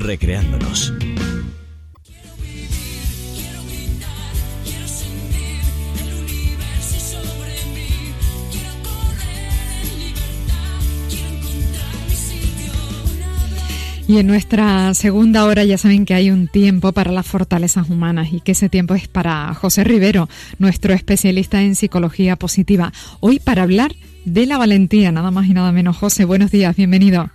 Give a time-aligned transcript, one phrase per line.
[0.00, 0.92] recreándonos.
[14.06, 18.28] Y en nuestra segunda hora ya saben que hay un tiempo para las fortalezas humanas
[18.32, 22.92] y que ese tiempo es para José Rivero, nuestro especialista en psicología positiva.
[23.20, 23.94] Hoy para hablar
[24.26, 25.96] de la valentía, nada más y nada menos.
[25.96, 27.30] José, buenos días, bienvenido.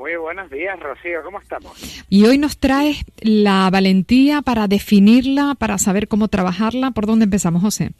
[0.00, 2.06] Muy buenos días, Rocío, ¿cómo estamos?
[2.08, 6.92] Y hoy nos traes la valentía para definirla, para saber cómo trabajarla.
[6.92, 7.90] ¿Por dónde empezamos, José?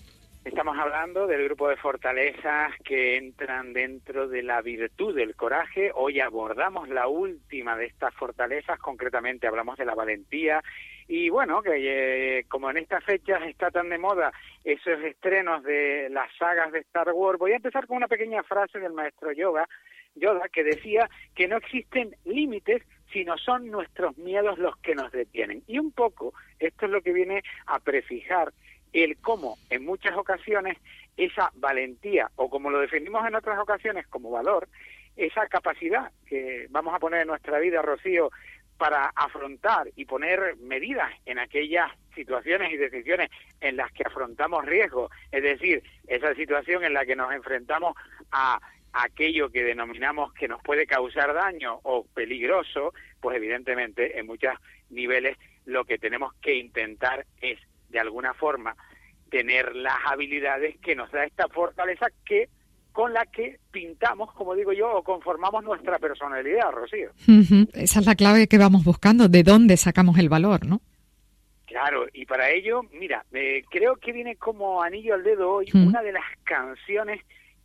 [0.43, 5.93] Estamos hablando del grupo de fortalezas que entran dentro de la virtud del coraje.
[5.95, 10.63] Hoy abordamos la última de estas fortalezas, concretamente hablamos de la valentía.
[11.07, 14.33] Y bueno, que eh, como en estas fechas está tan de moda
[14.65, 18.79] esos estrenos de las sagas de Star Wars, voy a empezar con una pequeña frase
[18.79, 19.69] del maestro Yoga,
[20.15, 22.83] Yoda, que decía que no existen límites
[23.13, 25.63] sino son nuestros miedos los que nos detienen.
[25.67, 28.53] Y un poco esto es lo que viene a prefijar
[28.93, 30.77] el cómo en muchas ocasiones
[31.17, 34.69] esa valentía, o como lo definimos en otras ocasiones como valor,
[35.17, 38.31] esa capacidad que vamos a poner en nuestra vida, Rocío,
[38.79, 43.29] para afrontar y poner medidas en aquellas situaciones y decisiones
[43.61, 47.95] en las que afrontamos riesgos, es decir, esa situación en la que nos enfrentamos
[48.33, 48.59] a
[48.93, 54.55] aquello que denominamos que nos puede causar daño o peligroso, pues evidentemente en muchos
[54.89, 58.77] niveles lo que tenemos que intentar es de alguna forma
[59.31, 62.49] tener las habilidades que nos da esta fortaleza que
[62.93, 67.11] con la que pintamos, como digo yo, o conformamos nuestra personalidad, Rocío.
[67.73, 70.81] Esa es la clave que vamos buscando, de dónde sacamos el valor, ¿no?
[71.67, 76.03] Claro, y para ello, mira, eh, creo que viene como anillo al dedo hoy una
[76.03, 77.21] de las canciones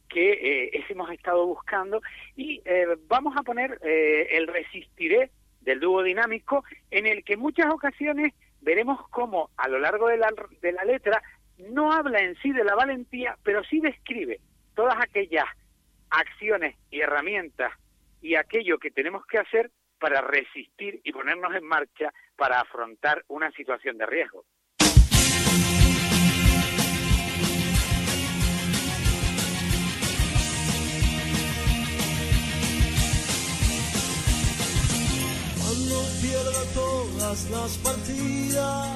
[0.07, 2.01] que eh, hemos estado buscando
[2.35, 5.31] y eh, vamos a poner el Resistiré
[5.61, 10.17] del dúo dinámico en el que en muchas ocasiones veremos cómo a lo largo de
[10.17, 10.31] la,
[10.61, 11.21] de la letra
[11.57, 14.39] no habla en sí de la valentía, pero sí describe
[14.75, 15.45] todas aquellas
[16.09, 17.71] acciones y herramientas
[18.21, 23.51] y aquello que tenemos que hacer para resistir y ponernos en marcha para afrontar una
[23.51, 24.45] situación de riesgo.
[36.73, 38.89] Todas las partidas.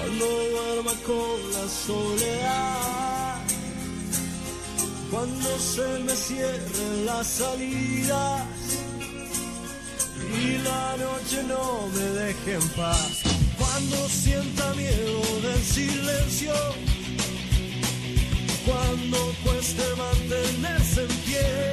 [0.00, 3.38] Cuando duerma con la soledad,
[5.10, 8.42] cuando se me cierren las salidas.
[10.44, 13.22] Y la noche no me deje en paz,
[13.56, 16.54] cuando sienta miedo del silencio,
[18.66, 21.72] cuando cueste mantenerse en pie,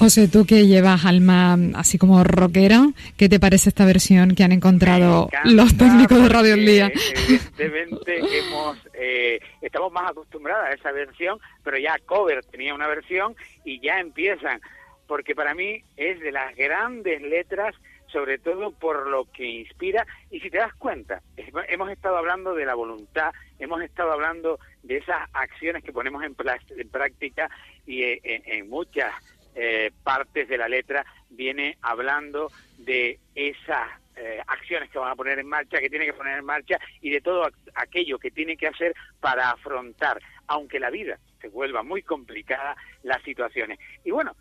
[0.00, 2.86] José, tú que llevas alma así como rockera,
[3.18, 6.90] ¿qué te parece esta versión que han encontrado los técnicos de Radio El Día?
[7.28, 13.36] Evidentemente hemos eh, estamos más acostumbrados a esa versión, pero ya Cover tenía una versión
[13.62, 14.60] y ya empiezan,
[15.06, 17.74] porque para mí es de las grandes letras,
[18.12, 21.22] sobre todo por lo que inspira, y si te das cuenta,
[21.68, 26.34] hemos estado hablando de la voluntad, hemos estado hablando de esas acciones que ponemos en,
[26.34, 27.50] práctica
[27.86, 29.12] y eh, en, muchas
[29.54, 35.38] eh, partes de la letra viene hablando de esas eh, acciones que van a poner
[35.38, 38.66] en marcha, que tiene que poner en marcha y de todo aquello que tiene que
[38.66, 43.78] hacer para afrontar, aunque la vida se vuelva muy complicada, las situaciones.
[44.04, 44.34] Y bueno,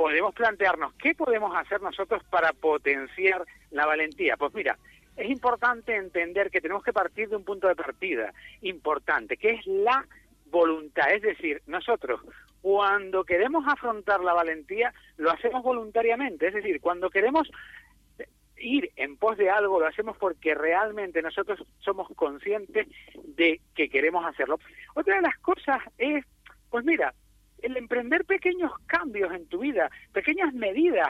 [0.00, 4.38] podemos plantearnos qué podemos hacer nosotros para potenciar la valentía.
[4.38, 4.78] Pues mira,
[5.14, 8.32] es importante entender que tenemos que partir de un punto de partida
[8.62, 10.06] importante, que es la
[10.46, 11.12] voluntad.
[11.12, 12.22] Es decir, nosotros
[12.62, 16.46] cuando queremos afrontar la valentía, lo hacemos voluntariamente.
[16.46, 17.50] Es decir, cuando queremos
[18.56, 22.88] ir en pos de algo lo hacemos porque realmente nosotros somos conscientes
[23.36, 24.60] de que queremos hacerlo.
[24.94, 26.24] Otra de las cosas es,
[26.70, 27.12] pues mira,
[27.62, 31.08] el emprender pequeños cambios en tu vida, pequeñas medidas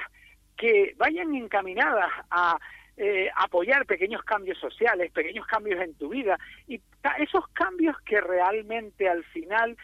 [0.57, 2.59] que vayan encaminadas a
[2.97, 6.39] eh, apoyar pequeños cambios sociales, pequeños cambios en tu vida
[6.69, 6.81] y
[7.19, 9.77] esos cambios que realmente al final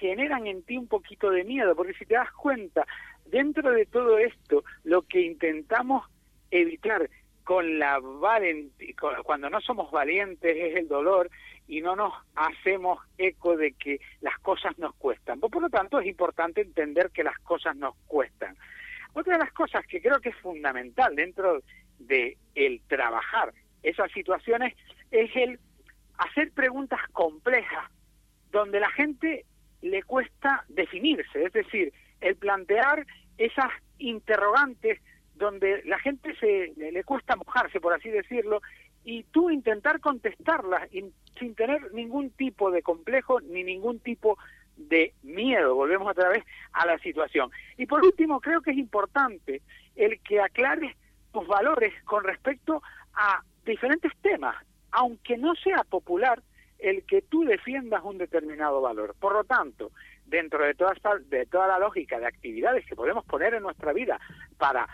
[0.00, 2.86] generan en ti un poquito de miedo, porque si te das cuenta,
[3.24, 6.04] dentro de todo esto, lo que intentamos
[6.50, 7.08] evitar
[7.44, 11.30] con la valentía, cuando no somos valientes es el dolor
[11.68, 15.40] y no nos hacemos eco de que las cosas nos cuestan.
[15.40, 18.56] Por lo tanto, es importante entender que las cosas nos cuestan.
[19.14, 21.62] Otra de las cosas que creo que es fundamental dentro
[21.98, 23.52] de el trabajar
[23.82, 24.74] esas situaciones
[25.10, 25.58] es el
[26.18, 27.90] hacer preguntas complejas
[28.50, 29.44] donde la gente
[29.82, 33.06] le cuesta definirse, es decir, el plantear
[33.38, 35.00] esas interrogantes
[35.34, 38.62] donde la gente se le cuesta mojarse, por así decirlo,
[39.04, 40.88] y tú intentar contestarlas
[41.38, 44.38] sin tener ningún tipo de complejo ni ningún tipo
[44.76, 45.74] de miedo.
[45.74, 47.50] Volvemos otra vez a la situación.
[47.76, 49.62] Y por último, creo que es importante
[49.94, 50.94] el que aclares
[51.32, 52.82] tus valores con respecto
[53.14, 54.56] a diferentes temas,
[54.90, 56.42] aunque no sea popular
[56.78, 59.14] el que tú defiendas un determinado valor.
[59.18, 59.92] Por lo tanto,
[60.26, 60.94] dentro de toda,
[61.26, 64.20] de toda la lógica de actividades que podemos poner en nuestra vida
[64.58, 64.86] para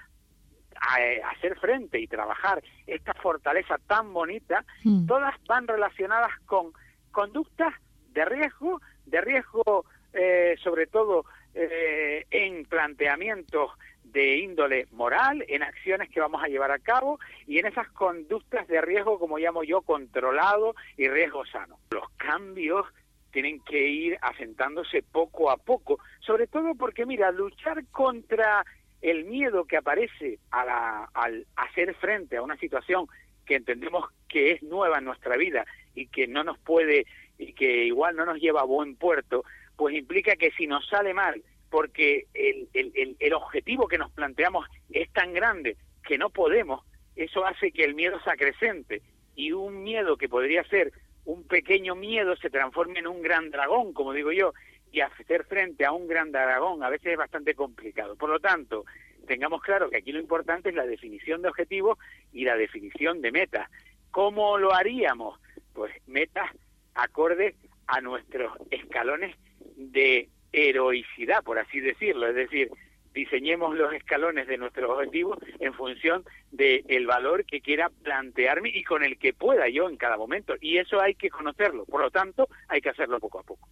[0.99, 5.07] eh, hacer frente y trabajar esta fortaleza tan bonita, hmm.
[5.07, 6.73] todas van relacionadas con
[7.11, 7.75] conductas
[8.13, 11.25] de riesgo, de riesgo eh, sobre todo
[11.55, 13.71] eh, en planteamientos
[14.05, 18.69] de índole moral, en acciones que vamos a llevar a cabo y en esas conductas
[18.69, 21.79] de riesgo, como llamo yo, controlado y riesgo sano.
[21.91, 22.87] Los cambios
[23.31, 28.65] tienen que ir asentándose poco a poco, sobre todo porque, mira, luchar contra
[29.03, 33.07] el miedo que aparece al hacer frente a una situación
[33.45, 37.07] que entendemos que es nueva en nuestra vida y que no nos puede
[37.37, 39.45] y que igual no nos lleva a buen puerto,
[39.77, 44.67] pues implica que si nos sale mal, porque el, el, el, objetivo que nos planteamos
[44.91, 46.85] es tan grande que no podemos,
[47.17, 49.03] eso hace que el miedo se acrecente.
[49.35, 50.93] Y un miedo que podría ser
[51.25, 54.53] un pequeño miedo se transforme en un gran dragón, como digo yo,
[54.93, 58.15] y hacer frente a un gran dragón a veces es bastante complicado.
[58.15, 58.85] Por lo tanto,
[59.27, 61.99] tengamos claro que aquí lo importante es la definición de objetivos
[62.33, 63.71] y la definición de metas.
[64.11, 65.41] ¿Cómo lo haríamos?
[65.73, 66.51] Pues metas
[66.95, 67.55] acorde
[67.87, 69.35] a nuestros escalones
[69.77, 72.71] de heroicidad, por así decirlo, es decir,
[73.15, 79.03] diseñemos los escalones de nuestros objetivos en función del valor que quiera plantearme y con
[79.03, 80.55] el que pueda yo en cada momento.
[80.61, 81.85] Y eso hay que conocerlo.
[81.87, 83.69] Por lo tanto, hay que hacerlo poco a poco.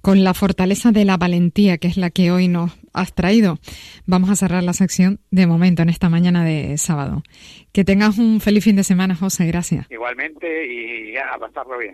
[0.00, 3.58] Con la fortaleza de la valentía, que es la que hoy nos has traído,
[4.06, 7.22] vamos a cerrar la sección de momento en esta mañana de sábado.
[7.72, 9.46] Que tengas un feliz fin de semana, José.
[9.46, 9.90] Gracias.
[9.90, 11.88] Igualmente y a pasarlo bien.